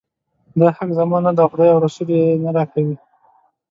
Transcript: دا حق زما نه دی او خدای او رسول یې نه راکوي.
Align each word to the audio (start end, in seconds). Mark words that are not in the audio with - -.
دا 0.59 0.67
حق 0.77 0.89
زما 0.97 1.17
نه 1.25 1.31
دی 1.35 1.41
او 1.43 1.49
خدای 1.51 1.69
او 1.71 1.81
رسول 1.85 2.07
یې 2.17 2.23
نه 2.43 2.49
راکوي. 2.57 2.95